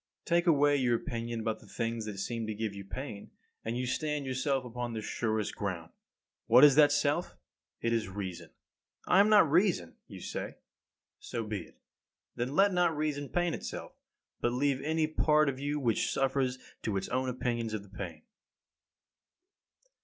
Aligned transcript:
40. 0.27 0.35
Take 0.41 0.47
away 0.47 0.77
your 0.77 0.95
opinion 0.95 1.41
about 1.41 1.59
the 1.59 1.67
things 1.67 2.05
that 2.07 2.17
seem 2.17 2.47
to 2.47 2.55
give 2.55 2.73
you 2.73 2.83
pain, 2.83 3.29
and 3.63 3.77
you 3.77 3.85
stand 3.85 4.25
yourself 4.25 4.65
upon 4.65 4.93
the 4.93 5.01
surest 5.03 5.55
ground. 5.55 5.91
What 6.47 6.63
is 6.63 6.73
that 6.73 6.91
self? 6.91 7.35
It 7.81 7.93
is 7.93 8.09
reason. 8.09 8.49
I 9.05 9.19
am 9.19 9.29
not 9.29 9.47
reason, 9.47 9.97
you 10.07 10.19
say. 10.19 10.55
So 11.19 11.43
be 11.43 11.59
it; 11.67 11.77
then 12.35 12.55
let 12.55 12.73
not 12.73 12.97
reason 12.97 13.29
pain 13.29 13.53
itself, 13.53 13.91
but 14.39 14.53
leave 14.53 14.81
any 14.81 15.05
part 15.05 15.47
of 15.47 15.59
you 15.59 15.79
which 15.79 16.11
suffers 16.11 16.57
to 16.81 16.97
its 16.97 17.07
own 17.09 17.29
opinions 17.29 17.75
of 17.75 17.83
the 17.83 17.89
pain. 17.95 18.23